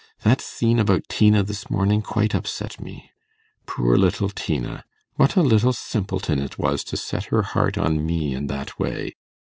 That 0.23 0.41
scene 0.41 0.79
about 0.79 1.07
Tina 1.09 1.43
this 1.43 1.69
morning 1.69 2.01
quite 2.01 2.33
upset 2.33 2.81
me. 2.81 3.11
Poor 3.67 3.95
little 3.99 4.29
Tina! 4.29 4.83
What 5.13 5.35
a 5.35 5.43
little 5.43 5.73
simpleton 5.73 6.39
it 6.39 6.57
was, 6.57 6.83
to 6.85 6.97
set 6.97 7.25
her 7.25 7.43
heart 7.43 7.77
on 7.77 8.03
me 8.03 8.33
in 8.33 8.47
that 8.47 8.79
way! 8.79 9.13